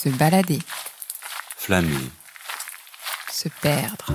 [0.00, 0.60] Se balader.
[1.56, 2.10] Flâner.
[3.32, 4.14] Se perdre.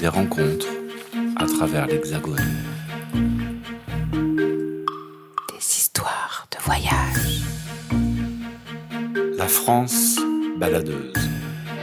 [0.00, 0.66] Des rencontres
[1.36, 2.56] à travers l'Hexagone.
[5.52, 7.44] Des histoires de voyage.
[9.36, 10.16] La France
[10.58, 11.14] baladeuse.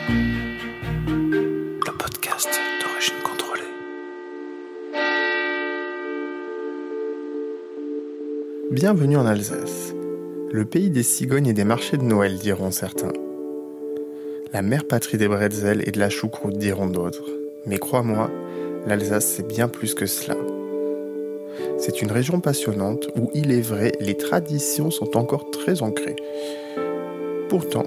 [0.09, 3.71] Le podcast d'origine contrôlée.
[8.71, 9.84] Bienvenue en Alsace.
[10.55, 13.11] Le pays des cigognes et des marchés de Noël, diront certains.
[14.53, 17.29] La mère patrie des bretzels et de la choucroute, diront d'autres.
[17.65, 18.31] Mais crois-moi,
[18.87, 20.37] l'Alsace, c'est bien plus que cela.
[21.77, 26.15] C'est une région passionnante où, il est vrai, les traditions sont encore très ancrées.
[27.49, 27.83] Pourtant,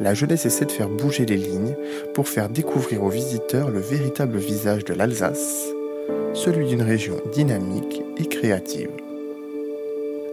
[0.00, 1.76] la jeunesse essaie de faire bouger les lignes
[2.12, 5.68] pour faire découvrir aux visiteurs le véritable visage de l'Alsace,
[6.34, 8.90] celui d'une région dynamique et créative.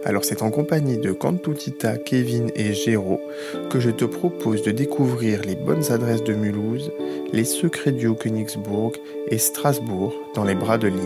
[0.08, 3.20] Alors c'est en compagnie de Cantutita, Kevin et Géraud
[3.68, 6.90] que je te propose de découvrir les bonnes adresses de Mulhouse,
[7.34, 8.92] les secrets du Haut-Königsbourg
[9.30, 10.98] et Strasbourg dans les bras de l'île.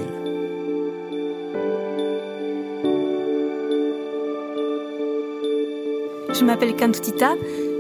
[6.33, 7.35] Je m'appelle Cantutita,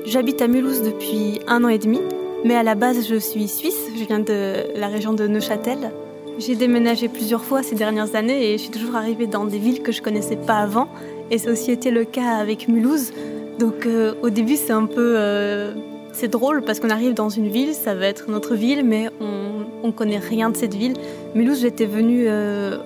[0.04, 2.00] j'habite à Mulhouse depuis un an et demi,
[2.44, 5.92] mais à la base je suis suisse, je viens de la région de Neuchâtel.
[6.38, 9.82] J'ai déménagé plusieurs fois ces dernières années et je suis toujours arrivée dans des villes
[9.82, 10.88] que je connaissais pas avant,
[11.32, 13.10] et ça a aussi été le cas avec Mulhouse.
[13.58, 15.14] Donc euh, au début c'est un peu...
[15.16, 15.72] euh,
[16.12, 19.86] c'est drôle parce qu'on arrive dans une ville, ça va être notre ville, mais on
[19.86, 20.92] ne connaît rien de cette ville.
[21.34, 22.76] Mulhouse, j'étais venue euh,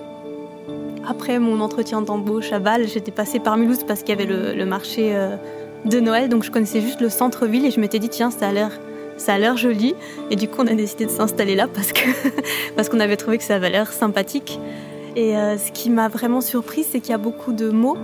[1.05, 4.65] après mon entretien d'embauche à Bâle, j'étais passée par Mulhouse parce qu'il y avait le,
[4.65, 5.13] marché
[5.83, 8.53] de Noël, donc je connaissais juste le centre-ville et je m'étais dit tiens ça a
[8.53, 8.71] l'air
[9.17, 9.95] ça a l'air joli
[10.29, 12.01] et du coup on a décidé de s'installer là parce que
[12.77, 14.57] parce qu'on avait trouvé que ça avait l'air sympathique.
[15.17, 17.97] Et ce qui m'a vraiment surpris, c'est qu'il y a beaucoup de mots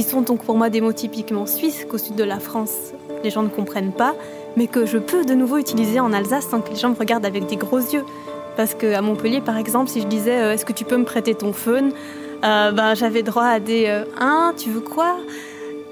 [0.00, 3.28] qui sont donc pour moi des mots typiquement suisses qu'au sud de la France les
[3.28, 4.14] gens ne comprennent pas,
[4.56, 7.26] mais que je peux de nouveau utiliser en Alsace sans que les gens me regardent
[7.26, 8.06] avec des gros yeux.
[8.56, 11.34] Parce qu'à Montpellier, par exemple, si je disais euh, Est-ce que tu peux me prêter
[11.34, 11.92] ton phone
[12.44, 15.16] Euh, ben, J'avais droit à des euh, Hein, tu veux quoi?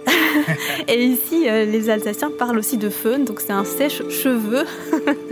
[0.89, 4.65] Et ici, euh, les Alsaciens parlent aussi de fun, donc c'est un sèche-cheveux.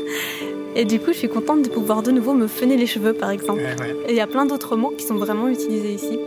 [0.76, 3.30] Et du coup, je suis contente de pouvoir de nouveau me fener les cheveux, par
[3.30, 3.62] exemple.
[4.06, 6.18] Et il y a plein d'autres mots qui sont vraiment utilisés ici.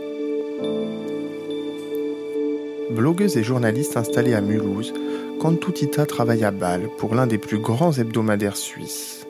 [3.00, 4.92] Blogueuse et journaliste installée à Mulhouse,
[5.40, 9.26] Cantutita travaille à Bâle pour l'un des plus grands hebdomadaires suisses.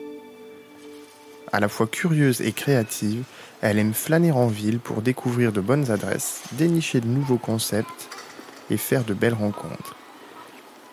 [1.53, 3.23] À la fois curieuse et créative,
[3.61, 8.09] elle aime flâner en ville pour découvrir de bonnes adresses, dénicher de nouveaux concepts
[8.69, 9.95] et faire de belles rencontres.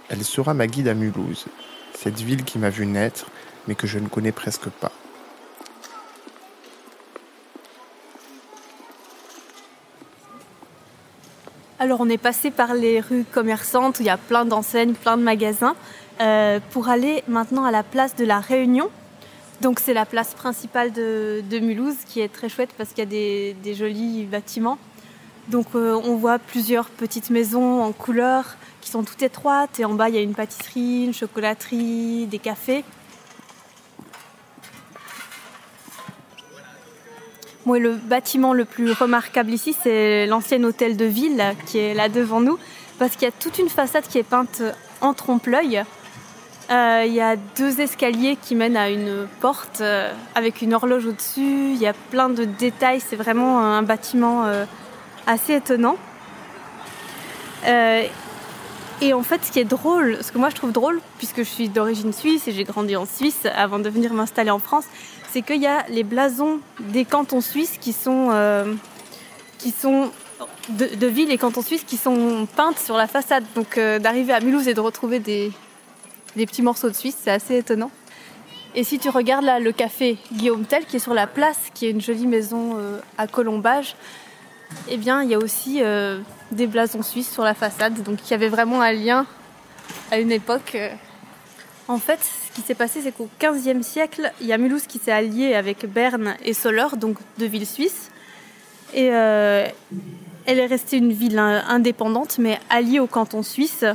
[0.08, 1.46] Elle sera ma guide à Mulhouse,
[1.94, 3.28] cette ville qui m'a vu naître
[3.66, 4.92] mais que je ne connais presque pas.
[11.80, 15.16] Alors on est passé par les rues commerçantes où il y a plein d'enseignes, plein
[15.16, 15.76] de magasins,
[16.20, 18.90] euh, pour aller maintenant à la place de la Réunion.
[19.60, 23.10] Donc c'est la place principale de, Mulhouse qui est très chouette parce qu'il y a
[23.10, 24.76] des, des jolis bâtiments.
[25.46, 29.94] Donc euh, on voit plusieurs petites maisons en couleur qui sont toutes étroites et en
[29.94, 32.84] bas il y a une pâtisserie, une chocolaterie, des cafés.
[37.68, 42.08] Moi, le bâtiment le plus remarquable ici, c'est l'ancien hôtel de ville qui est là
[42.08, 42.58] devant nous,
[42.98, 44.62] parce qu'il y a toute une façade qui est peinte
[45.02, 45.84] en trompe-l'œil.
[46.70, 51.04] Euh, il y a deux escaliers qui mènent à une porte euh, avec une horloge
[51.04, 51.74] au-dessus.
[51.74, 53.00] Il y a plein de détails.
[53.06, 54.64] C'est vraiment un bâtiment euh,
[55.26, 55.98] assez étonnant.
[59.00, 61.50] Et en fait, ce qui est drôle, ce que moi je trouve drôle, puisque je
[61.50, 64.86] suis d'origine suisse et j'ai grandi en Suisse avant de venir m'installer en France,
[65.30, 68.74] c'est qu'il y a les blasons des cantons suisses qui sont, euh,
[70.70, 73.44] de, villes et cantons suisses qui sont peintes sur la façade.
[73.54, 75.52] Donc euh, d'arriver à Mulhouse et de retrouver des,
[76.34, 77.90] petits morceaux de Suisse, c'est assez étonnant.
[78.74, 81.86] Et si tu regardes là le café Guillaume Tell qui est sur la place, qui
[81.86, 83.96] est une jolie maison euh, à colombage,
[84.88, 85.80] eh bien il y a aussi
[86.52, 88.02] des blasons suisses sur la façade.
[88.02, 89.26] Donc il y avait vraiment un lien
[90.10, 90.76] à une époque.
[91.88, 94.98] En fait, ce qui s'est passé, c'est qu'au XVe siècle, il y a Mulhouse qui
[94.98, 98.10] s'est allié avec Berne et Soleure, donc deux villes suisses.
[98.92, 99.66] Et euh,
[100.44, 103.86] elle est restée une ville euh, indépendante, mais alliée au canton suisse,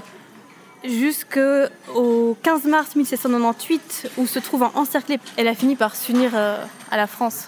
[0.84, 6.58] jusqu'au 15 mars 1798, où se trouvant encerclée, elle a fini par s'unir euh,
[6.90, 7.48] à la France.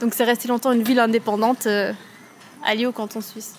[0.00, 1.68] Donc c'est resté longtemps une ville indépendante,
[2.64, 3.56] alliée au canton suisse.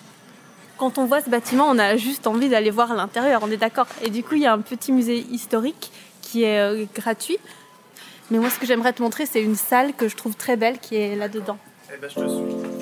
[0.78, 3.86] Quand on voit ce bâtiment, on a juste envie d'aller voir l'intérieur, on est d'accord.
[4.02, 5.90] Et du coup, il y a un petit musée historique
[6.20, 7.38] qui est euh, gratuit.
[8.30, 10.78] Mais moi, ce que j'aimerais te montrer, c'est une salle que je trouve très belle
[10.78, 11.58] qui est là-dedans.
[11.92, 12.81] Eh ben.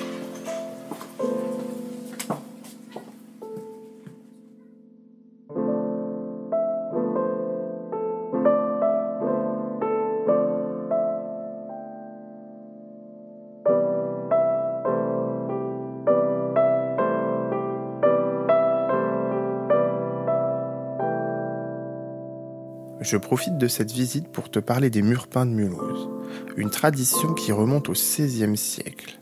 [23.11, 26.09] Je profite de cette visite pour te parler des murs peints de Mulhouse,
[26.55, 29.19] une tradition qui remonte au XVIe siècle.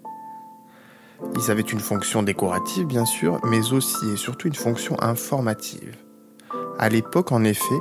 [1.35, 5.95] Ils avaient une fonction décorative, bien sûr, mais aussi et surtout une fonction informative.
[6.77, 7.79] À l'époque, en effet,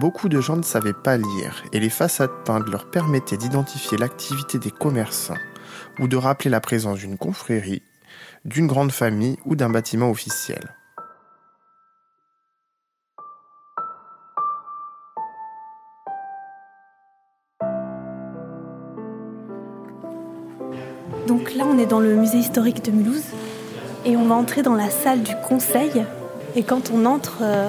[0.00, 4.58] beaucoup de gens ne savaient pas lire et les façades peintes leur permettaient d'identifier l'activité
[4.58, 5.36] des commerçants
[5.98, 7.82] ou de rappeler la présence d'une confrérie,
[8.46, 10.74] d'une grande famille ou d'un bâtiment officiel.
[21.86, 23.22] Dans le musée historique de Mulhouse
[24.04, 25.90] et on va entrer dans la salle du conseil.
[26.56, 27.68] Et quand on entre, euh,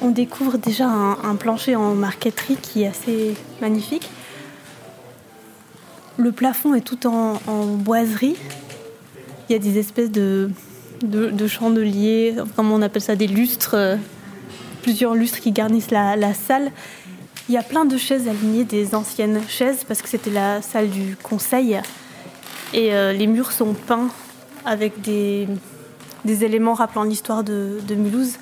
[0.00, 4.10] on découvre déjà un, plancher en marqueterie qui est assez magnifique.
[6.16, 7.38] Le plafond est tout en,
[7.76, 8.36] boiserie.
[9.48, 10.50] Il y a des espèces de,
[11.46, 13.96] chandeliers, comment on appelle ça, des lustres, euh,
[14.82, 16.72] plusieurs lustres qui garnissent la salle.
[17.48, 20.90] Il y a plein de chaises alignées, des anciennes chaises, parce que c'était la salle
[20.90, 21.80] du conseil.
[22.74, 24.08] Et euh, les murs sont peints
[24.64, 25.48] avec des,
[26.26, 28.36] éléments rappelant l'histoire de, Mulhouse.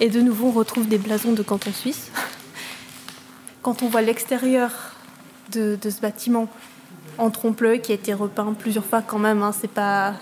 [0.00, 2.10] Et de nouveau, on retrouve des blasons de canton suisse.
[3.62, 4.70] Quand on voit l'extérieur
[5.52, 6.48] de, ce bâtiment
[7.18, 10.14] en trompe-l'œil qui a été repeint plusieurs fois quand même, hein, c'est pas,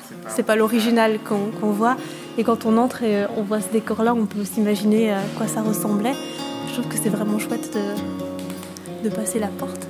[0.46, 1.96] pas l'original qu'on voit.
[2.38, 5.46] Et quand on entre et euh, on voit ce décor-là, on peut s'imaginer à quoi
[5.46, 6.14] ça ressemblait.
[6.68, 7.76] Je trouve que c'est vraiment chouette
[9.02, 9.85] de passer la porte.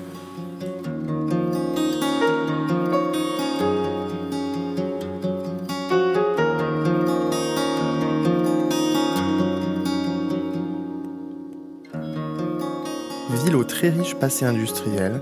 [13.90, 15.20] Riche passé industriel,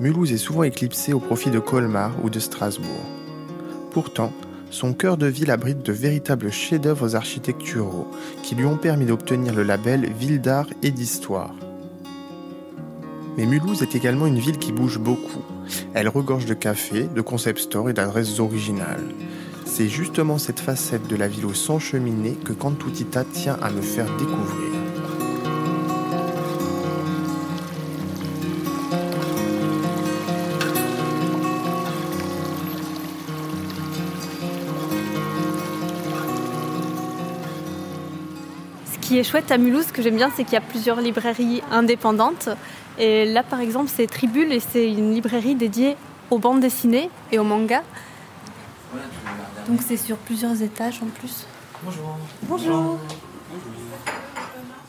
[0.00, 3.06] Mulhouse est souvent éclipsée au profit de Colmar ou de Strasbourg.
[3.90, 4.32] Pourtant,
[4.70, 8.08] son cœur de ville abrite de véritables chefs-d'œuvre architecturaux
[8.42, 11.54] qui lui ont permis d'obtenir le label Ville d'art et d'histoire.
[13.36, 15.42] Mais Mulhouse est également une ville qui bouge beaucoup.
[15.94, 19.08] Elle regorge de cafés, de concept stores et d'adresses originales.
[19.64, 23.82] C'est justement cette facette de la ville au sans cheminée que Kantutita tient à me
[23.82, 24.75] faire découvrir.
[39.06, 41.62] Qui est chouette à Mulhouse, ce que j'aime bien, c'est qu'il y a plusieurs librairies
[41.70, 42.48] indépendantes.
[42.98, 45.96] Et là, par exemple, c'est Tribule et c'est une librairie dédiée
[46.30, 47.84] aux bandes dessinées et aux mangas.
[49.68, 51.46] Donc c'est sur plusieurs étages en plus.
[51.84, 52.18] Bonjour.
[52.42, 52.98] Bonjour.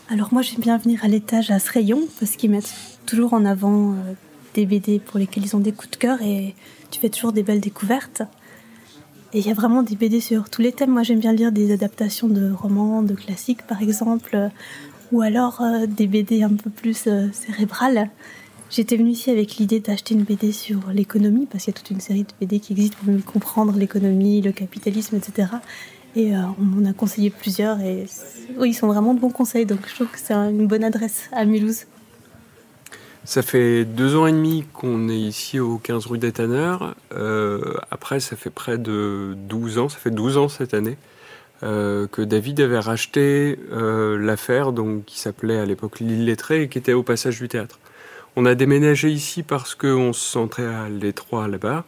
[0.10, 2.74] Alors moi j'aime bien venir à l'étage à ce rayon parce qu'ils mettent
[3.06, 3.96] toujours en avant euh,
[4.54, 6.56] des BD pour lesquels ils ont des coups de cœur et
[6.92, 8.24] tu fais toujours des belles découvertes.
[9.34, 10.92] Et il y a vraiment des BD sur tous les thèmes.
[10.92, 14.48] Moi, j'aime bien lire des adaptations de romans, de classiques, par exemple, euh,
[15.12, 18.10] ou alors euh, des BD un peu plus euh, cérébrales.
[18.70, 21.92] J'étais venue ici avec l'idée d'acheter une BD sur l'économie, parce qu'il y a toute
[21.92, 25.50] une série de BD qui existent pour mieux comprendre l'économie, le capitalisme, etc.
[26.16, 28.06] Et on m'en a conseillé plusieurs, et
[28.58, 31.30] oui, ils sont vraiment de bons conseils, donc je trouve que c'est une bonne adresse
[31.32, 31.86] à Mulhouse.
[33.28, 36.96] Ça fait deux ans et demi qu'on est ici au 15 rue des Tanneurs.
[37.14, 40.96] Euh, après, ça fait près de 12 ans, ça fait 12 ans cette année,
[41.62, 44.72] euh, que David avait racheté euh, l'affaire
[45.06, 47.80] qui s'appelait à l'époque L'île Lettrée et qui était au passage du théâtre.
[48.38, 51.84] On a déménagé ici parce qu'on se sentait à l'étroit là-bas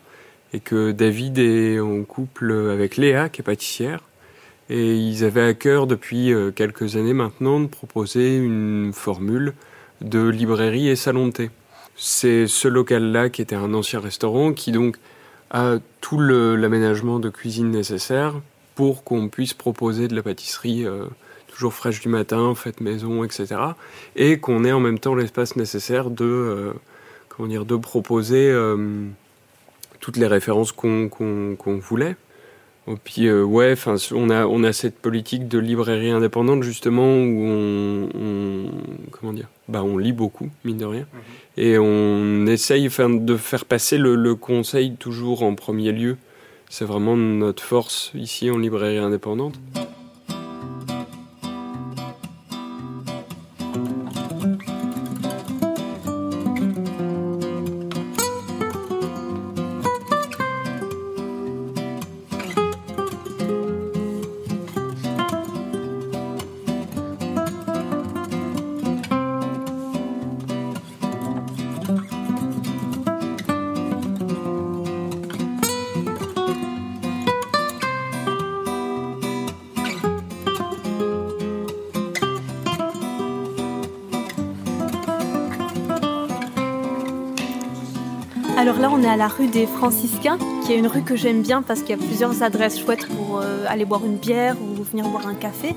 [0.51, 4.01] et que David est en couple avec Léa qui est pâtissière.
[4.69, 9.53] Et ils avaient à cœur depuis quelques années maintenant de proposer une formule
[10.01, 11.49] de librairie et salon de thé.
[11.95, 14.97] C'est ce local-là qui était un ancien restaurant qui donc
[15.51, 18.35] a tout l'aménagement de cuisine nécessaire
[18.75, 21.05] pour qu'on puisse proposer de la pâtisserie euh,
[21.47, 23.55] toujours fraîche du matin, faite maison, etc.
[24.15, 26.73] Et qu'on ait en même temps l'espace nécessaire de, euh,
[27.27, 29.05] comment dire, de proposer euh,
[29.99, 31.09] toutes les références qu'on
[31.81, 32.15] voulait.
[32.89, 37.17] Et puis euh, ouais, enfin on a on a cette politique de librairie indépendante justement
[37.17, 38.71] où on,
[39.11, 41.63] comment dire, bah on lit beaucoup mine de rien mhm.
[41.63, 46.17] et on essaye de faire passer le, conseil toujours en premier lieu.
[46.69, 49.55] C'est vraiment notre force ici en librairie indépendante.
[88.69, 91.41] Alors là, on est à la rue des Franciscains, qui est une rue que j'aime
[91.41, 94.83] bien parce qu'il y a plusieurs adresses chouettes pour euh, aller boire une bière ou
[94.83, 95.75] venir boire un café.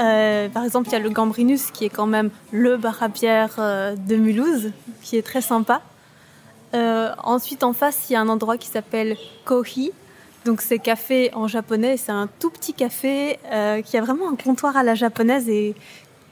[0.00, 3.08] Euh, par exemple, il y a le Gambrinus, qui est quand même le bar à
[3.08, 4.70] bière euh, de Mulhouse,
[5.02, 5.82] qui est très sympa.
[6.72, 9.92] Ensuite, en face, il y a un endroit qui s'appelle Kohi.
[10.46, 11.98] Donc, c'est café en japonais.
[11.98, 13.38] C'est un tout petit café
[13.84, 15.50] qui a vraiment un comptoir à la japonaise.
[15.50, 15.74] Et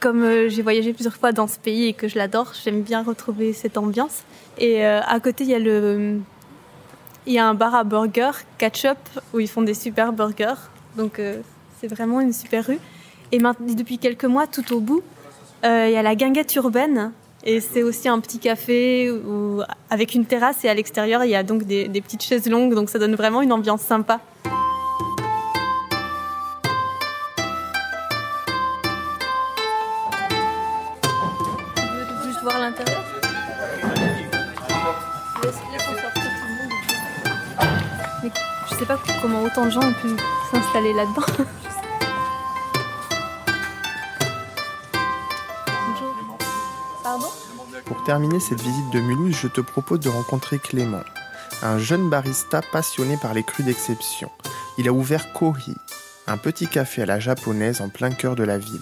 [0.01, 3.03] comme euh, j'ai voyagé plusieurs fois dans ce pays et que je l'adore, j'aime bien
[3.03, 4.23] retrouver cette ambiance.
[4.59, 6.19] Et euh, à côté, il y a le,
[7.27, 8.99] il y a un bar à burger, ketchup,
[9.33, 10.55] où ils font des super burgers.
[10.97, 11.41] Donc, euh,
[11.81, 12.81] c'est vraiment une super rue.
[13.31, 15.03] Et depuis quelques mois, tout au bout,
[15.63, 17.13] il y a la guinguette urbaine.
[17.45, 21.37] Et c'est aussi un petit café où, avec une terrasse et à l'extérieur, il y
[21.37, 22.75] a donc des petites chaises longues.
[22.75, 24.21] Donc ça donne vraiment une ambiance sympa.
[39.51, 40.09] Autant de gens ont pu
[40.51, 41.23] s'installer là-dedans.
[47.85, 51.03] Pour terminer cette visite de Mulhouse, je te propose de rencontrer Clément,
[51.63, 54.31] un jeune barista passionné par les crus d'exception.
[54.79, 55.75] Il a ouvert Kohi,
[56.27, 58.81] un petit café à la japonaise en plein cœur de la ville.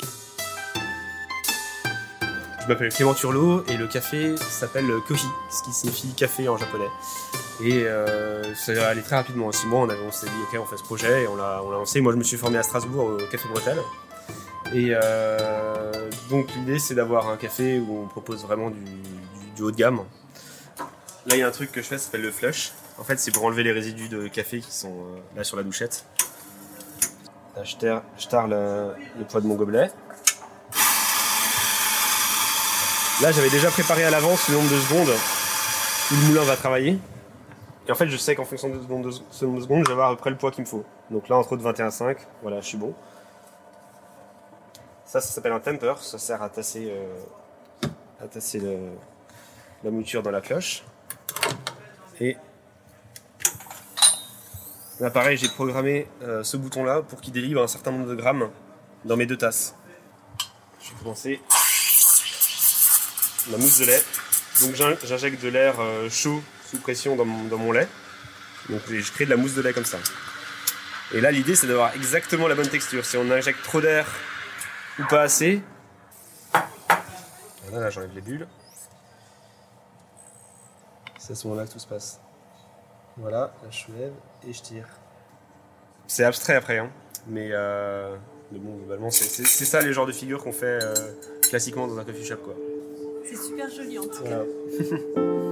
[2.69, 6.91] Je m'appelle Clément Turlot et le café s'appelle Kohi, ce qui signifie café en japonais.
[7.65, 9.47] Et euh, ça allait très rapidement.
[9.47, 11.63] En six mois, on, on s'est dit, ok, on fait ce projet et on l'a
[11.63, 12.03] lancé.
[12.03, 13.79] Moi, je me suis formé à Strasbourg au Café Bretel.
[14.75, 19.77] Et euh, donc, l'idée, c'est d'avoir un café où on propose vraiment du, haut de
[19.77, 20.03] gamme.
[21.25, 22.73] Là, il y a un truc que je fais, ça s'appelle le flush.
[22.99, 25.63] En fait, c'est pour enlever les résidus de café qui sont euh, là sur la
[25.63, 26.05] douchette.
[27.57, 29.91] Là, je le, le poids de mon gobelet.
[33.21, 37.01] Là, j'avais déjà préparé à l'avance le nombre de secondes où le moulin va travailler.
[37.89, 40.11] Et en fait, je sais qu'en fonction de ce nombre de secondes, je vais avoir
[40.11, 40.85] à peu près le poids qu'il me faut.
[41.11, 42.95] Donc là, entre autres 21,5, voilà, je suis bon.
[45.05, 45.95] Ça, ça s'appelle un temper.
[46.01, 47.89] Ça sert à tasser, euh,
[48.23, 48.63] à tasser
[49.83, 50.85] la mouture dans la cloche.
[52.21, 52.37] Et
[55.01, 58.49] là, pareil, j'ai programmé euh, ce bouton-là pour qu'il délivre un certain nombre de grammes
[59.05, 59.75] dans mes deux tasses.
[60.81, 61.41] Je vais commencer
[63.51, 64.03] la mousse de lait.
[64.61, 67.89] Donc j'in- j'injecte de l'air euh, chaud sous pression dans mon, lait.
[68.69, 69.99] Donc je crée de la mousse de lait comme ça.
[71.15, 73.05] Et là l'idée c'est d'avoir exactement la bonne texture.
[73.05, 74.07] Si on injecte trop d'air
[74.99, 75.63] ou pas assez.
[77.65, 78.47] Voilà, là j'enlève les bulles.
[81.19, 82.21] C'est à ce moment-là que tout se passe.
[83.17, 84.13] Voilà, là je soulève
[84.47, 84.87] et je tire.
[86.07, 86.91] C'est abstrait après, hein.
[87.27, 88.17] mais, euh,
[88.51, 90.95] bon, globalement, c'est ça les genres de figures qu'on fait euh,
[91.43, 92.37] classiquement dans un coffee shop.
[92.37, 92.55] Quoi.
[93.47, 94.45] Super joli en tout cas.
[95.15, 95.39] Voilà.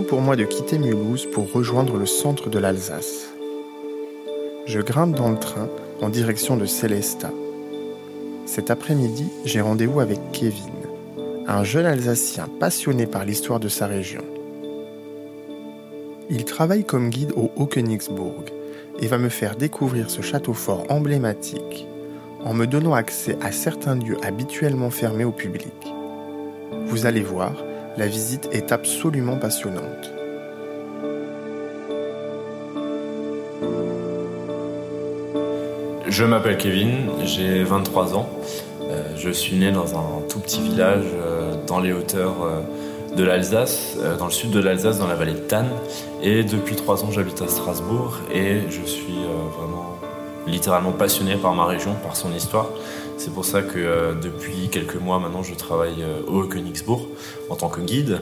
[0.00, 3.28] pour moi de quitter Mulhouse pour rejoindre le centre de l'Alsace.
[4.64, 5.68] Je grimpe dans le train
[6.00, 7.32] en direction de Célestat.
[8.46, 10.72] Cet après-midi, j'ai rendez-vous avec Kevin,
[11.46, 14.22] un jeune Alsacien passionné par l'histoire de sa région.
[16.30, 18.44] Il travaille comme guide au Haut-Königsbourg
[19.00, 21.86] et va me faire découvrir ce château fort emblématique
[22.44, 25.74] en me donnant accès à certains lieux habituellement fermés au public.
[26.86, 27.52] Vous allez voir,
[27.96, 30.12] la visite est absolument passionnante.
[36.08, 38.28] Je m'appelle Kevin, j'ai 23 ans.
[38.82, 43.24] Euh, je suis né dans un tout petit village euh, dans les hauteurs euh, de
[43.24, 45.70] l'Alsace, dans le sud de l'Alsace, dans la vallée de Tannes.
[46.22, 49.18] Et depuis 3 ans, j'habite à Strasbourg et je suis
[49.58, 49.98] vraiment
[50.46, 52.68] littéralement passionné par ma région, par son histoire.
[53.16, 57.08] C'est pour ça que euh, depuis quelques mois maintenant, je travaille euh, au Königsbourg
[57.50, 58.20] en tant que guide.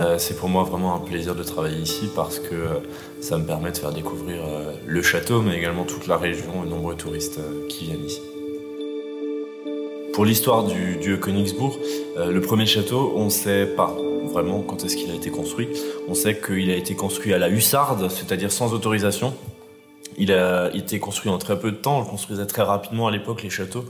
[0.00, 2.80] Euh, c'est pour moi vraiment un plaisir de travailler ici parce que
[3.20, 4.42] ça me permet de faire découvrir
[4.84, 8.20] le château, mais également toute la région et nombreux touristes qui viennent ici.
[10.12, 11.78] Pour l'histoire du, du Königsbourg,
[12.16, 13.94] le premier château, on ne sait pas
[14.26, 15.68] vraiment quand est-ce qu'il a été construit.
[16.08, 19.34] On sait qu'il a été construit à la hussarde, c'est-à-dire sans autorisation.
[20.18, 23.10] Il a été construit en très peu de temps, on le construisait très rapidement à
[23.10, 23.84] l'époque, les châteaux.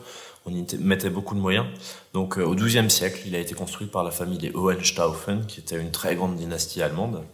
[0.45, 1.67] On y mettait beaucoup de moyens.
[2.15, 5.61] Donc euh, au XIIe siècle, il a été construit par la famille des Hohenstaufen, qui
[5.61, 7.25] était une très grande dynastie allemande.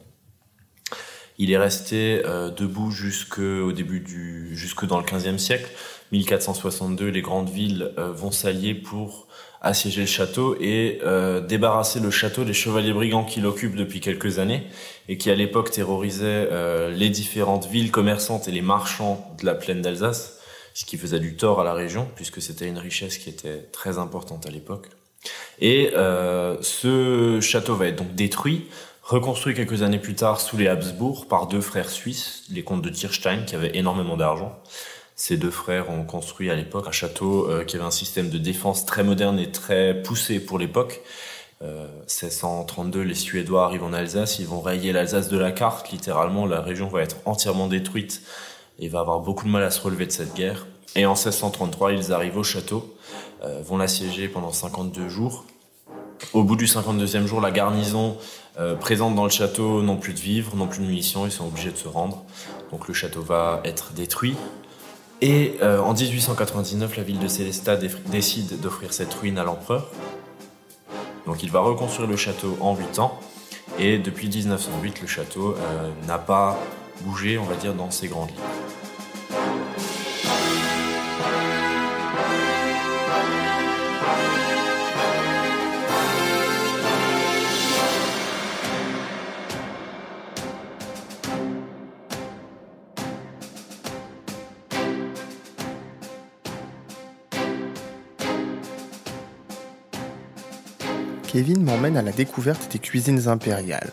[1.38, 5.68] Il est resté euh, debout jusque au début du, jusque dans le XVe siècle.
[6.12, 9.28] 1462, les grandes villes euh, vont s'allier pour
[9.62, 14.40] assiéger le château et euh, débarrasser le château des chevaliers brigands qui l'occupent depuis quelques
[14.40, 14.64] années
[15.09, 19.54] et qui à l'époque terrorisaient euh, les différentes villes commerçantes et les marchands de la
[19.54, 20.40] plaine d'Alsace,
[20.75, 23.99] ce qui faisait du tort à la région puisque c'était une richesse qui était très
[23.99, 24.88] importante à l'époque.
[25.61, 28.66] Et euh, ce château va être donc détruit,
[29.04, 32.90] reconstruit quelques années plus tard sous les Habsbourg par deux frères suisses, les comtes de
[32.90, 34.61] Tirstein, qui avaient énormément d'argent.
[35.25, 38.38] Ces deux frères ont construit à l'époque un château euh, qui avait un système de
[38.38, 41.00] défense très moderne et très poussé pour l'époque.
[41.62, 46.45] Euh, 1632, les Suédois arrivent en Alsace, ils vont rayer l'Alsace de la carte, littéralement
[46.45, 48.23] la région va être entièrement détruite
[48.81, 50.67] et va avoir beaucoup de mal à se relever de cette guerre.
[50.97, 52.93] Et en 1633, ils arrivent au château,
[53.45, 55.45] euh, vont l'assiéger pendant 52 jours.
[56.33, 58.17] Au bout du 52e jour, la garnison
[58.59, 61.47] euh, présente dans le château n'ont plus de vivres, n'ont plus de munitions, ils sont
[61.47, 62.25] obligés de se rendre.
[62.73, 64.35] Donc le château va être détruit.
[65.25, 69.88] Et euh, en 1899, la ville de Célestat dé- décide d'offrir cette ruine à l'empereur.
[71.26, 73.19] Donc il va reconstruire le château en 8 ans.
[73.79, 76.59] Et depuis 1908, le château euh, n'a pas
[77.02, 78.38] bougé, on va dire, dans ses grandes lignes.
[101.33, 103.90] Kevin m'emmène à la découverte des cuisines impériales,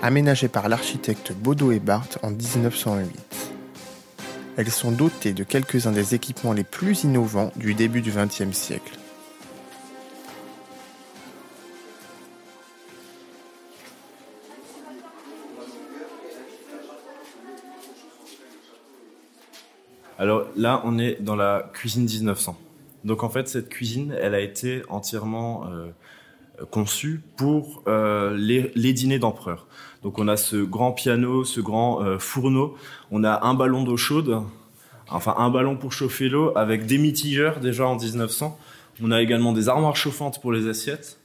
[0.00, 3.52] aménagées par l'architecte Bodo Ebert en 1908.
[4.56, 8.98] Elles sont dotées de quelques-uns des équipements les plus innovants du début du XXe siècle.
[20.18, 22.58] Alors là, on est dans la cuisine 1900.
[23.04, 25.90] Donc en fait, cette cuisine, elle a été entièrement euh,
[26.70, 29.66] conçue pour euh, les, dîners d'empereur.
[30.02, 32.76] Donc on a ce grand piano, ce grand euh, fourneau,
[33.10, 34.42] on a un ballon d'eau chaude,
[35.08, 38.58] enfin un ballon pour chauffer l'eau avec des mitigeurs déjà en 1900.
[39.02, 41.18] On a également des armoires chauffantes pour les assiettes.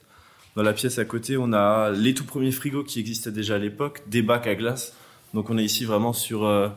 [0.54, 3.58] Dans la pièce à côté, on a les tout premiers frigos qui existaient déjà à
[3.58, 4.94] l'époque, des bacs à glace.
[5.34, 6.68] Donc on est ici vraiment sur, euh,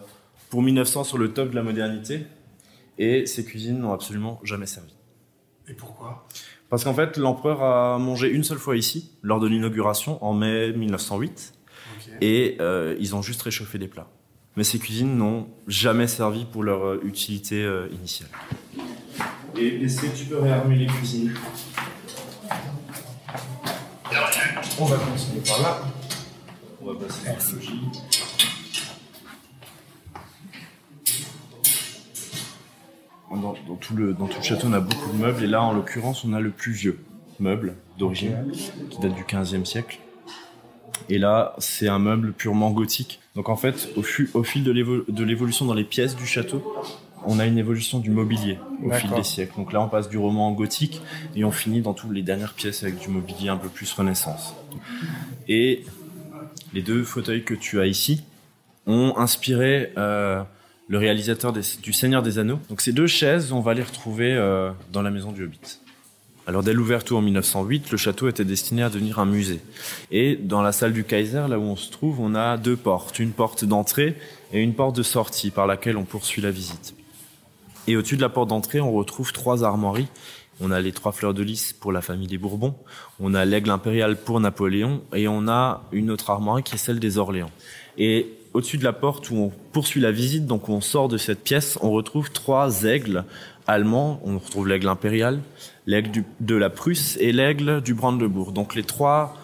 [0.50, 2.26] pour 1900, sur le top de la modernité.
[2.98, 4.94] Et ces cuisines n'ont absolument jamais servi.
[5.70, 6.26] Et pourquoi?
[6.70, 10.74] Parce qu'en fait, l'empereur a mangé une seule fois ici, lors de l'inauguration, en mai
[10.74, 11.54] 1908.
[11.98, 12.14] Ok.
[12.22, 14.10] Et euh, ils ont juste réchauffé des plats.
[14.58, 18.30] Mais ces cuisines n'ont jamais servi pour leur euh, utilité euh, initiale.
[19.56, 21.34] Et est-ce que tu peux réarmer les cuisines?
[24.80, 25.82] On va continuer par là.
[26.82, 28.17] On va passer sur le logis.
[33.30, 35.44] Dans, dans tout le, dans tout le château, on a beaucoup de meubles.
[35.44, 37.00] Et là, en l'occurrence, on a le plus vieux
[37.40, 38.36] meuble d'origine,
[38.90, 40.00] qui date du 15e siècle.
[41.10, 43.20] Et là, c'est un meuble purement gothique.
[43.36, 46.26] Donc en fait, au, fu- au fil de l'évo- de l'évolution dans les pièces du
[46.26, 46.64] château,
[47.26, 49.56] on a une évolution du mobilier au fil des siècles.
[49.58, 51.02] Donc là, on passe du roman en gothique
[51.36, 54.54] et on finit dans toutes les dernières pièces avec du mobilier un peu plus renaissance.
[55.48, 55.86] Et
[56.74, 58.24] les deux fauteuils que tu as ici
[58.86, 60.42] ont inspiré euh,
[60.88, 62.60] le réalisateur du Seigneur des Anneaux.
[62.70, 65.80] Donc ces deux chaises, on va les retrouver euh, dans la maison du Hobbit.
[66.48, 69.60] Alors dès l'ouverture en 1908, le château était destiné à devenir un musée.
[70.12, 73.20] Et dans la salle du Kaiser, là où on se trouve, on a deux portes,
[73.20, 74.16] une porte d'entrée
[74.54, 76.96] et une porte de sortie par laquelle on poursuit la visite.
[77.88, 80.08] Et au-dessus de la porte d'entrée, on retrouve trois armoiries.
[80.62, 82.76] On a les trois fleurs de lys pour la famille des Bourbons,
[83.20, 87.00] on a l'aigle impérial pour Napoléon, et on a une autre armoire qui est celle
[87.00, 87.52] des Orléans.
[88.00, 91.18] Et au-dessus de la porte où on poursuit la visite, donc où on sort de
[91.18, 93.26] cette pièce, on retrouve trois aigles
[93.68, 94.20] allemands.
[94.24, 95.42] On retrouve l'aigle impérial,
[95.86, 98.52] l'aigle de la Prusse et l'aigle du Brandebourg.
[98.52, 99.36] Donc les trois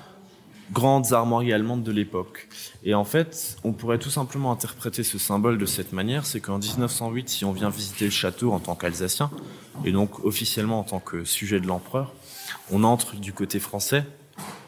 [0.71, 2.47] grandes armoiries allemandes de l'époque.
[2.83, 6.57] Et en fait, on pourrait tout simplement interpréter ce symbole de cette manière, c'est qu'en
[6.57, 9.29] 1908, si on vient visiter le château en tant qu'Alsacien,
[9.85, 12.13] et donc officiellement en tant que sujet de l'empereur,
[12.71, 14.03] on entre du côté français,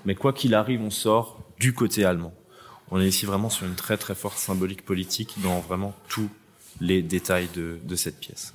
[0.05, 2.33] mais quoi qu'il arrive, on sort du côté allemand
[2.91, 6.29] on est ici vraiment sur une très très forte symbolique politique dans vraiment tous
[6.81, 8.53] les détails de, cette pièce.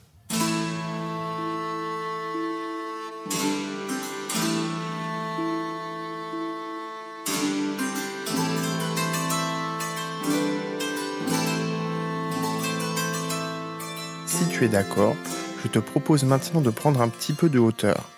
[14.27, 15.17] Si tu es d'accord,
[15.63, 18.09] je te propose maintenant de prendre un petit peu de hauteur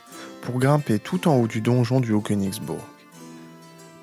[0.42, 2.91] pour grimper tout en haut du donjon du Haut-Königsbourg.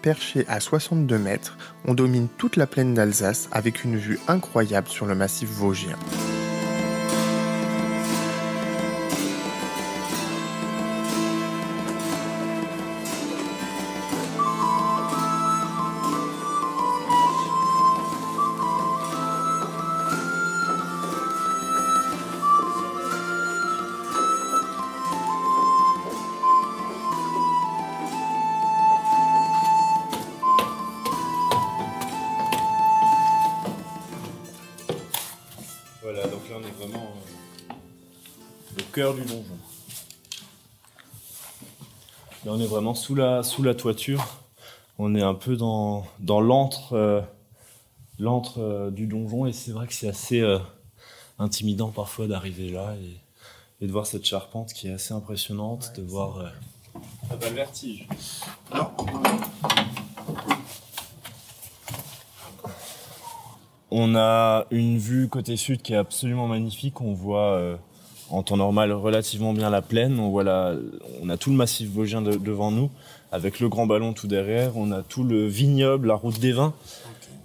[0.01, 5.05] Perché à 62 mètres, on domine toute la plaine d'Alsace avec une vue incroyable sur
[5.05, 5.97] le massif vosgien.
[38.91, 39.57] Cœur du donjon.
[42.45, 44.25] Là on est vraiment sous la, sous la toiture.
[44.97, 47.21] On est un peu dans, dans l'antre euh,
[48.17, 50.59] l'antre, euh, du donjon et c'est vrai que c'est assez euh,
[51.37, 53.17] intimidant parfois d'arriver là et,
[53.83, 56.37] et de voir cette charpente qui est assez impressionnante, de voir...
[56.37, 56.49] euh,
[57.31, 58.07] Ah bah, le vertige.
[63.91, 67.01] On a une vue côté sud qui est absolument magnifique.
[67.01, 67.75] On voit euh,
[68.31, 70.19] en temps normal relativement bien la plaine.
[70.19, 70.73] On voit la,
[71.21, 72.89] on a tout le massif vosgien de- devant nous,
[73.31, 74.77] avec le grand ballon tout derrière.
[74.77, 76.73] On a tout le vignoble, la route des vins.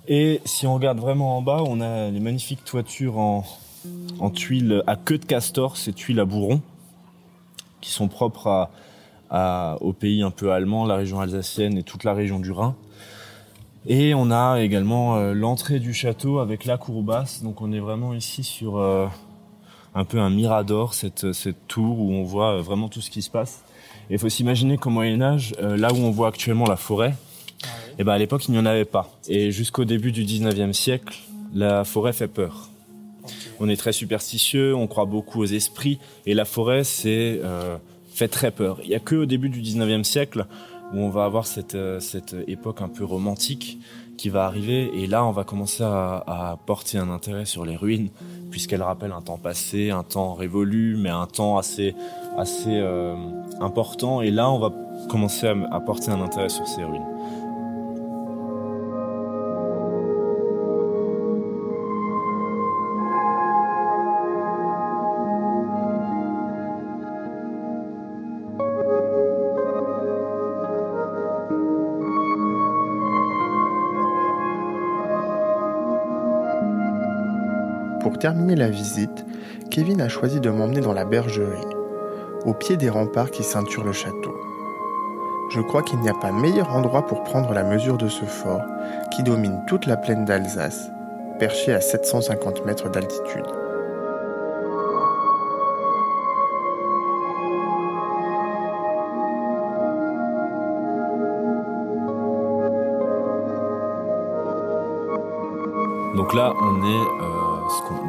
[0.08, 3.44] Et si on regarde vraiment en bas, on a les magnifiques toitures en,
[4.20, 6.60] en tuiles à queue de castor, ces tuiles à bourron,
[7.80, 8.70] qui sont propres à,
[9.30, 12.74] à- au pays un peu allemand, la région alsacienne et toute la région du Rhin.
[13.86, 17.42] Et on a également euh, l'entrée du château avec la cour basse.
[17.42, 19.06] Donc on est vraiment ici sur euh,
[19.94, 23.22] un peu un mirador, cette, cette tour où on voit euh, vraiment tout ce qui
[23.22, 23.64] se passe.
[24.10, 27.14] Et il faut s'imaginer qu'au Moyen Âge, euh, là où on voit actuellement la forêt,
[27.98, 29.10] eh ben à l'époque il n'y en avait pas.
[29.28, 31.16] Et jusqu'au début du 19e siècle,
[31.54, 32.68] la forêt fait peur.
[33.60, 37.76] On est très superstitieux, on croit beaucoup aux esprits, et la forêt c'est euh,
[38.12, 38.78] fait très peur.
[38.82, 40.46] Il y a que au début du 19e siècle
[40.92, 43.78] où on va avoir cette, euh, cette époque un peu romantique
[44.16, 48.10] qui va arriver et là on va commencer à, porter un intérêt sur les ruines
[48.50, 51.94] puisqu'elles rappellent un temps passé, un temps révolu mais un temps assez,
[52.36, 53.14] assez euh,
[53.60, 54.72] important et là on va
[55.08, 57.13] commencer à porter un intérêt sur ces ruines.
[78.14, 79.26] Pour terminer la visite,
[79.72, 81.66] Kevin a choisi de m'emmener dans la bergerie,
[82.44, 84.32] au pied des remparts qui ceinturent le château.
[85.50, 88.62] Je crois qu'il n'y a pas meilleur endroit pour prendre la mesure de ce fort
[89.10, 90.92] qui domine toute la plaine d'Alsace,
[91.40, 93.46] perché à 750 mètres d'altitude.
[106.14, 107.53] Donc là, on est euh,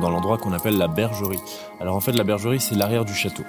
[0.01, 1.39] dans l'endroit qu'on appelle la bergerie.
[1.79, 3.43] Alors en fait, la bergerie, c'est l'arrière du château.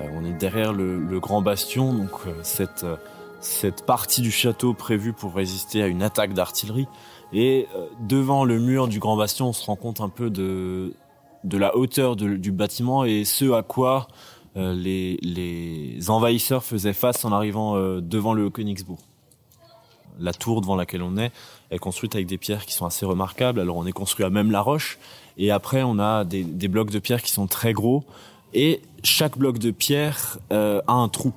[0.00, 2.96] Euh, on est derrière le, grand bastion, donc euh, cette, euh,
[3.40, 6.88] cette partie du château prévue pour résister à une attaque d'artillerie.
[7.32, 7.68] Et
[8.00, 10.94] devant le mur du grand bastion, on se rend compte un peu de,
[11.44, 14.08] de la hauteur du bâtiment et ce à quoi
[14.56, 19.07] les, les envahisseurs faisaient face en arrivant devant le Königsbourg.
[20.18, 21.32] La tour devant laquelle on est
[21.70, 23.60] est construite avec des pierres qui sont assez remarquables.
[23.60, 24.98] Alors on est construit à même la roche
[25.36, 28.04] et après on a des, blocs de pierre qui sont très gros
[28.54, 31.32] et chaque bloc de pierre euh, a un trou.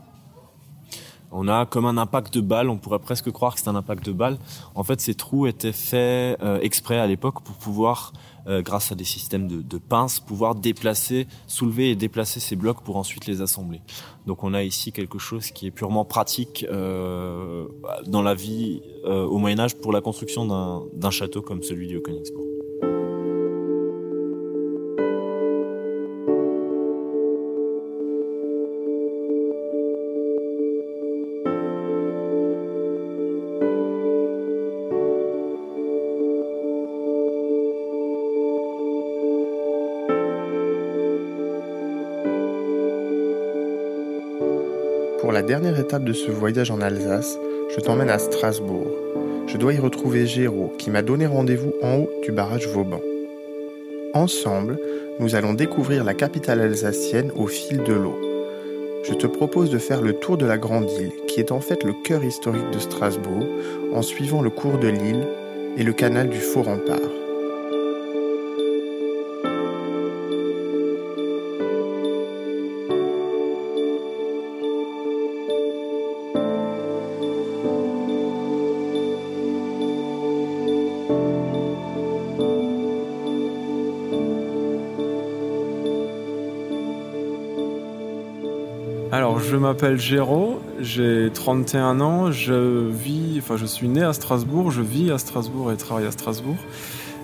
[1.32, 4.06] On a comme un impact de balle, on pourrait presque croire que c'est un impact
[4.06, 4.38] de balle.
[4.76, 8.12] En fait, ces trous étaient faits euh, exprès à l'époque pour pouvoir,
[8.48, 12.82] euh, grâce à des systèmes de, de pinces, pouvoir déplacer, soulever et déplacer ces blocs
[12.82, 13.82] pour ensuite les assembler.
[14.26, 17.66] Donc on a ici quelque chose qui est purement pratique euh,
[18.08, 22.02] dans la vie euh, au Moyen Âge pour la construction d'un- château comme celui du
[22.02, 22.51] Königsbourg.
[45.42, 47.36] La dernière étape de ce voyage en Alsace,
[47.76, 48.86] je t'emmène à Strasbourg.
[49.48, 53.02] Je dois y retrouver Géraud, qui m'a donné rendez-vous en haut du barrage Vauban.
[54.14, 54.78] Ensemble,
[55.20, 58.22] nous allons découvrir la capitale alsacienne au fil de l'eau.
[59.04, 61.84] Je te propose de faire le tour de la Grande Île, qui est en fait
[61.84, 63.48] le cœur historique de Strasbourg,
[63.96, 65.26] en suivant le cours de l'île
[65.76, 67.21] et le canal du Faux Rempart.
[89.52, 94.82] Je m'appelle Géraud, j'ai 31 ans, je vis, enfin, je suis né à Strasbourg, je
[94.82, 96.56] vis à Strasbourg et travaille à Strasbourg.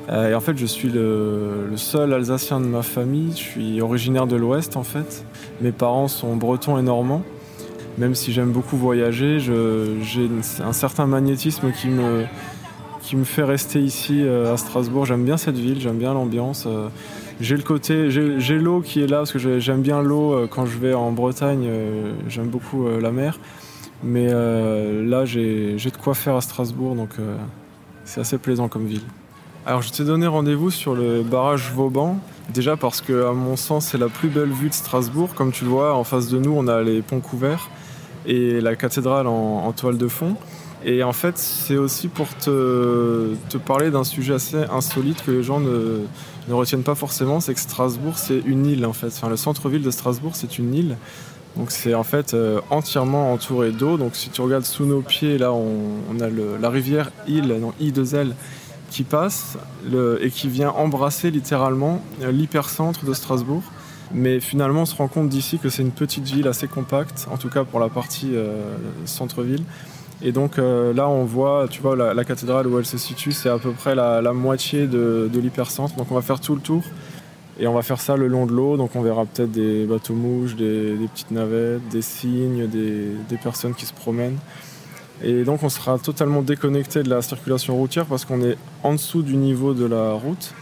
[0.10, 3.32] Euh, en fait, je suis le, seul Alsacien de ma famille.
[3.32, 5.24] Je suis originaire de l'Ouest, en fait.
[5.62, 7.24] Mes parents sont bretons et normands.
[7.98, 10.30] Même si j'aime beaucoup voyager, j'ai
[10.62, 12.26] un certain magnétisme qui me,
[13.04, 15.06] qui me fait rester ici euh, à Strasbourg.
[15.06, 16.66] J'aime bien cette ville, j'aime bien l'ambiance.
[16.68, 16.90] euh,
[17.40, 20.48] J'ai le côté, j'ai l'eau qui est là parce que j'ai- j'aime bien l'eau euh,
[20.50, 21.66] quand je vais en Bretagne.
[21.68, 23.40] euh, J'aime beaucoup euh, la mer,
[24.04, 27.12] mais là j'ai de quoi faire à Strasbourg, donc
[28.06, 29.02] c'est assez plaisant comme ville.
[29.66, 32.18] Alors je t'ai donné rendez-vous sur le barrage Vauban,
[32.54, 35.30] déjà parce que à mon sens c'est la plus belle vue de Strasbourg.
[35.36, 37.70] Comme tu le vois, en face de nous on a les ponts couverts
[38.26, 40.36] et la cathédrale en toile de fond.
[40.86, 45.60] Et en fait c'est aussi pour te, parler d'un sujet assez insolite que les gens
[45.60, 46.02] ne,
[46.48, 49.08] ne retiennent pas forcément, c'est que Strasbourg c'est une île en fait.
[49.08, 50.98] Enfin, le centre-ville de Strasbourg c'est une île.
[51.58, 53.98] Donc c'est en fait euh, entièrement entouré d'eau.
[53.98, 58.34] Donc si tu regardes sous nos pieds, là on, a la rivière Île, donc I2L,
[58.92, 59.58] qui passe
[60.22, 63.64] et qui vient embrasser littéralement euh, l'hypercentre de Strasbourg.
[64.14, 67.38] Mais finalement on se rend compte d'ici que c'est une petite ville assez compacte, en
[67.38, 69.64] tout cas pour la partie euh, centre-ville.
[70.22, 73.50] Et donc euh, là on voit, tu vois, la, cathédrale où elle se situe, c'est
[73.50, 75.96] à peu près la, moitié de, l'hypercentre.
[75.96, 76.84] Donc on va faire tout le tour.
[77.60, 80.56] Et on va faire ça le long de l'eau, donc on verra peut-être des bateaux-mouches,
[80.56, 84.38] des, des petites navettes, des cygnes, des, personnes qui se promènent.
[85.24, 89.24] Et donc on sera totalement déconnecté de la circulation routière parce qu'on est en dessous
[89.24, 90.54] du niveau de la route.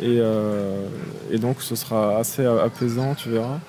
[0.00, 0.88] Et, euh,
[1.30, 3.60] et donc ce sera assez apaisant, tu verras.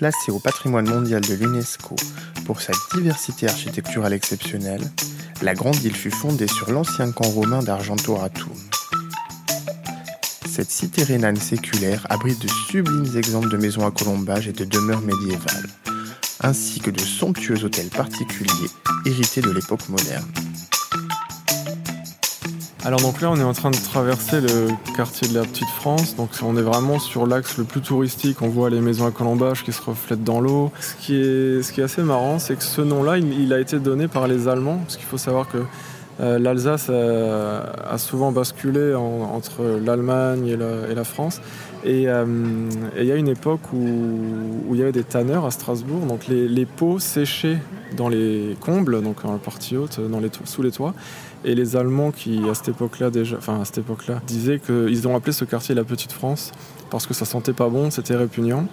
[0.00, 1.94] Classée au patrimoine mondial de l'UNESCO
[2.46, 4.80] pour sa diversité architecturale exceptionnelle,
[5.42, 8.56] la grande île fut fondée sur l'ancien camp romain d'Argentoratum.
[10.48, 15.02] Cette cité rhénane séculaire abrite de sublimes exemples de maisons à colombage et de demeures
[15.02, 15.68] médiévales,
[16.40, 18.70] ainsi que de somptueux hôtels particuliers
[19.04, 20.24] hérités de l'époque moderne.
[22.82, 26.16] Alors donc là on est en train de traverser le quartier de la Petite France,
[26.16, 29.64] donc on est vraiment sur l'axe le plus touristique, on voit les maisons à colombage
[29.64, 30.72] qui se reflètent dans l'eau.
[30.80, 33.78] Ce qui est, ce qui est assez marrant c'est que ce nom-là il, a été
[33.78, 35.58] donné par les Allemands, parce qu'il faut savoir que
[36.20, 41.40] euh, l'Alsace a souvent basculé en- entre l'Allemagne et la, France.
[41.84, 42.24] Et euh,
[42.96, 46.28] et il y a une époque où, il y avait des tanneurs à Strasbourg, donc
[46.28, 47.58] les, les pots séchaient
[47.96, 49.98] dans les combles, donc la partie haute,
[50.44, 50.94] sous les toits.
[51.44, 55.16] Et les Allemands qui, à cette époque-là déjà, enfin à cette époque-là, disaient qu'ils ont
[55.16, 56.52] appelé ce quartier la Petite France
[56.90, 58.66] parce que ça sentait pas bon, c'était répugnant.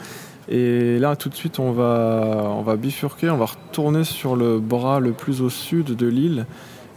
[0.49, 4.59] Et là, tout de suite, on va, on va bifurquer, on va retourner sur le
[4.59, 6.45] bras le plus au sud de l'île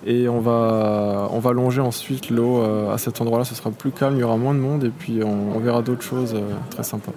[0.07, 3.45] et on va, on va longer ensuite l'eau euh, à cet endroit-là.
[3.45, 6.03] Ce sera plus calme, il y aura moins de monde et puis on, verra d'autres
[6.03, 7.13] choses euh, très sympas.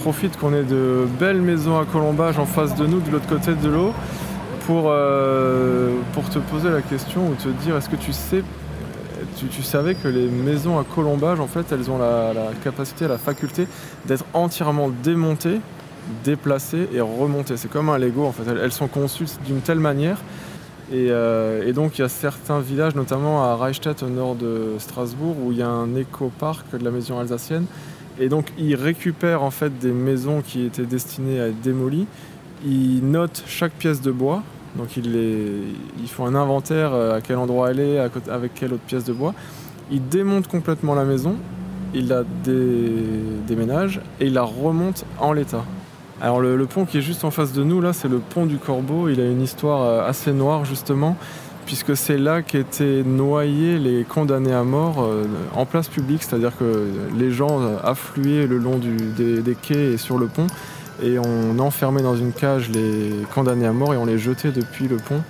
[0.00, 3.54] Profite qu'on ait de belles maisons à colombage en face de nous, de l'autre côté
[3.54, 3.92] de l'eau,
[4.66, 8.42] pour, euh, pour te poser la question ou te dire est-ce que tu sais,
[9.36, 12.32] tu, savais que les maisons à colombage, en fait, elles ont la,
[12.64, 13.66] capacité, la faculté
[14.06, 15.60] d'être entièrement démontées,
[16.24, 17.58] déplacées et remontées.
[17.58, 18.44] C'est comme un Lego, en fait.
[18.50, 20.18] Elles, sont conçues d'une telle manière.
[20.92, 24.74] Et, euh, et donc il y a certains villages, notamment à Reichstadt au nord de
[24.78, 27.66] Strasbourg, où il y a un éco-parc de la maison alsacienne.
[28.20, 32.06] Et donc ils récupèrent en fait des maisons qui étaient destinées à être démolies.
[32.64, 34.42] Ils notent chaque pièce de bois.
[34.76, 35.62] Donc ils, les,
[36.24, 37.98] un inventaire euh, à quel endroit elle est,
[38.30, 39.34] avec quelle autre pièce de bois.
[39.90, 41.34] Ils démontent complètement la maison,
[41.94, 42.92] ils la dé-
[43.48, 45.64] déménagent et ils la remontent en l'état.
[46.20, 48.46] Alors le, le pont qui est juste en face de nous là, c'est le pont
[48.46, 49.08] du Corbeau.
[49.08, 51.16] Il a une histoire euh, assez noire justement,
[51.66, 56.86] puisque c'est là qu'étaient noyés les condamnés à mort euh, en place publique, c'est-à-dire que
[57.16, 60.46] les gens euh, affluaient le long des, quais et sur le pont,
[61.02, 64.88] et on enfermait dans une cage les condamnés à mort et on les jetait depuis
[64.88, 65.22] le pont.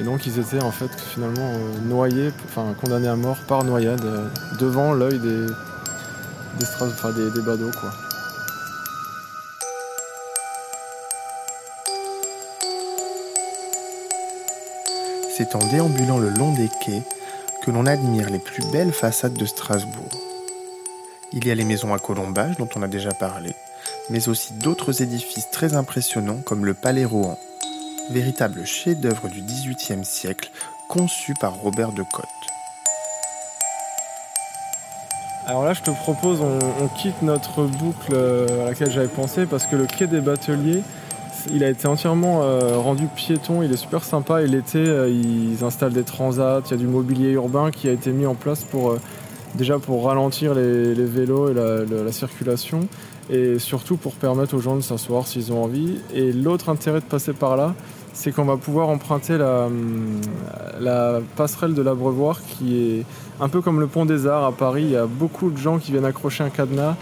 [0.00, 4.02] Et donc ils étaient en fait finalement euh, noyés, enfin condamnés à mort par noyade
[4.58, 5.46] devant l'œil des,
[6.58, 7.70] des, enfin, des, des badauds.
[15.34, 17.02] C'est en déambulant le long des quais
[17.62, 20.10] que l'on admire les plus belles façades de Strasbourg.
[21.32, 23.54] Il y a les maisons à colombage dont on a déjà parlé,
[24.10, 27.38] mais aussi d'autres édifices très impressionnants comme le Palais Rohan,
[28.10, 30.50] véritable chef-d'œuvre du XVIIIe siècle
[30.90, 32.26] conçu par Robert de Cotte.
[35.46, 39.66] Alors là, je te propose, on, quitte notre boucle euh, à laquelle j'avais pensé parce
[39.66, 40.82] que le quai des Bateliers,
[41.52, 43.62] il a été entièrement euh, rendu piéton.
[43.62, 44.42] Il est super sympa.
[44.42, 46.60] Et l'été, euh, ils installent des transats.
[46.66, 49.00] Il y a du mobilier urbain qui a été mis en place pour euh,
[49.54, 52.80] déjà pour ralentir les, vélos et la, la- la circulation
[53.30, 55.98] et surtout pour permettre aux gens de s'asseoir s'ils ont envie.
[56.14, 57.74] Et l'autre intérêt de passer par là,
[58.14, 60.20] c'est qu'on va pouvoir emprunter la, hum,
[60.80, 63.04] la passerelle de l'Abreuvoir qui est
[63.40, 64.82] un peu comme le pont des Arts à Paris.
[64.84, 66.96] Il y a beaucoup de gens qui viennent accrocher un cadenas.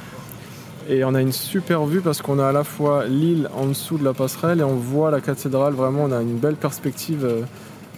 [0.90, 3.96] Et on a une super vue parce qu'on a à la fois l'île en dessous
[3.96, 5.72] de la passerelle et on voit la cathédrale.
[5.72, 7.24] Vraiment, on a une belle perspective.
[7.24, 7.42] euh,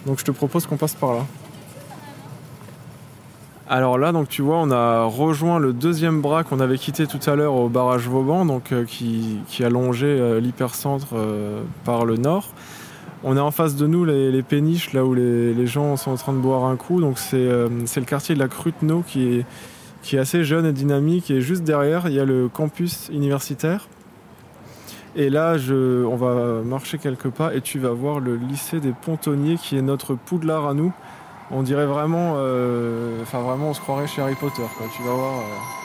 [0.05, 1.25] Donc je te propose qu'on passe par là.
[3.67, 7.19] Alors là, donc tu vois, on a rejoint le deuxième bras qu'on avait quitté tout
[7.27, 11.15] à l'heure au barrage Vauban, donc euh, qui, qui a longé euh, l'hypercentre
[11.85, 12.49] par le nord.
[13.23, 16.33] On a en face de nous les, péniches, là où les, gens sont en train
[16.33, 17.01] de boire un coup.
[17.01, 19.45] Donc c'est le quartier de la Cruteno qui est,
[20.03, 21.31] qui est assez jeune et dynamique.
[21.31, 23.87] Et juste derrière, il y a le campus universitaire.
[25.15, 29.57] Et là, on va marcher quelques pas et tu vas voir le lycée des Pontonniers
[29.57, 30.93] qui est notre poudlard à nous.
[31.51, 34.63] On dirait vraiment, euh, enfin vraiment, on se croirait chez Harry Potter.
[34.77, 34.87] Quoi.
[34.95, 35.39] Tu vas voir.
[35.39, 35.82] euh.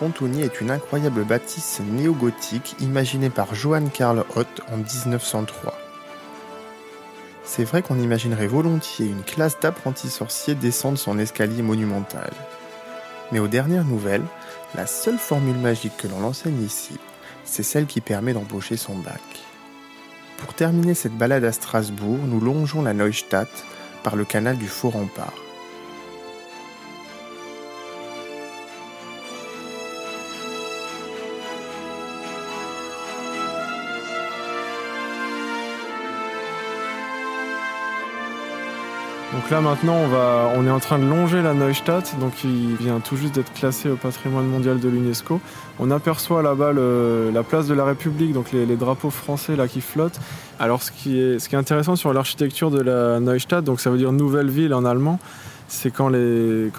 [0.00, 5.78] Pontonniers est une incroyable bâtisse néo-gothique imaginée par Johann Karl Ott en 1903.
[7.44, 12.30] C'est vrai qu'on imaginerait volontiers une classe d'apprentis sorciers descendre son escalier monumental.
[13.30, 14.24] Mais aux dernières nouvelles,
[14.74, 16.98] la seule formule magique que l'on enseigne ici,
[17.44, 19.20] c'est celle qui permet d'embaucher son bac.
[20.38, 23.50] Pour terminer cette balade à Strasbourg, nous longeons la Neustadt
[24.02, 25.49] par le canal du Faux Rempart.
[39.40, 39.96] Donc là maintenant,
[40.54, 43.88] on, est en train de longer la Neustadt, donc il vient tout juste d'être classé
[43.88, 45.40] au patrimoine mondial de l'UNESCO.
[45.78, 50.20] On aperçoit là-bas la place de la République, donc les, drapeaux français là qui flottent.
[50.58, 54.50] Alors ce qui est, intéressant sur l'architecture de la Neustadt, donc ça veut dire nouvelle
[54.50, 55.18] ville en allemand,
[55.68, 56.12] c'est quand,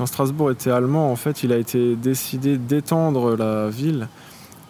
[0.06, 4.08] Strasbourg était allemand, en fait, il a été décidé d'étendre la ville.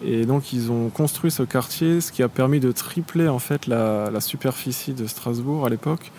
[0.02, 3.66] Et donc ils ont construit ce quartier, ce qui a permis de tripler en fait
[3.66, 6.10] la superficie de Strasbourg à l'époque.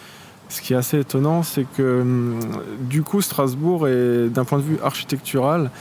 [0.54, 2.40] Ce qui est assez étonnant, c'est que hum,
[2.82, 5.72] du coup Strasbourg est d'un point de vue architectural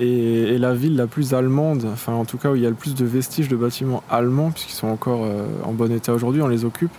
[0.00, 2.70] est, est la ville la plus allemande, enfin en tout cas où il y a
[2.70, 6.40] le plus de vestiges de bâtiments allemands puisqu'ils sont encore euh, en bon état aujourd'hui,
[6.40, 6.92] on les occupe.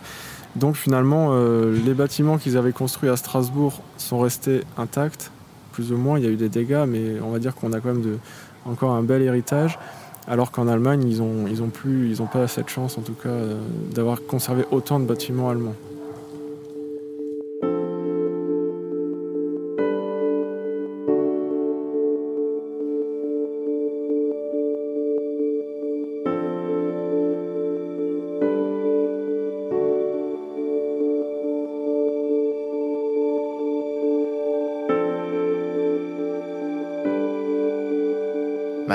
[0.55, 5.31] Donc finalement euh, les bâtiments qu'ils avaient construits à Strasbourg sont restés intacts,
[5.71, 6.19] plus ou moins.
[6.19, 8.19] Il y a eu des dégâts, mais on va dire qu'on a quand même
[8.65, 9.79] encore un bel héritage.
[10.27, 13.29] Alors qu'en Allemagne, ils ont, ils ont plus, ils pas cette chance en tout cas
[13.29, 13.57] euh,
[13.91, 15.73] d'avoir conservé autant de bâtiments allemands.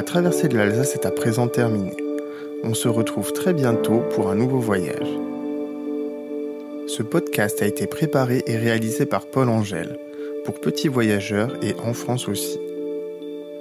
[0.09, 1.95] Traversée de l'Alsace est à présent terminée.
[2.65, 5.07] On se retrouve très bientôt pour un nouveau voyage.
[6.87, 9.99] Ce podcast a été préparé et réalisé par Paul Angèle,
[10.47, 12.59] pour Petits Voyageurs et en France aussi.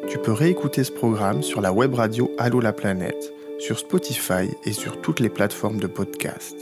[0.07, 4.71] Tu peux réécouter ce programme sur la web radio Allo la planète, sur Spotify et
[4.71, 6.55] sur toutes les plateformes de podcast.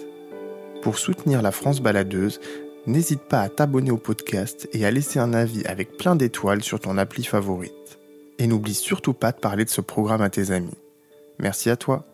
[0.82, 2.40] Pour soutenir la France baladeuse,
[2.88, 6.80] n'hésite pas à t'abonner au podcast et à laisser un avis avec plein d'étoiles sur
[6.80, 8.00] ton appli favorite.
[8.38, 10.78] Et n'oublie surtout pas de parler de ce programme à tes amis.
[11.40, 12.06] Merci à toi.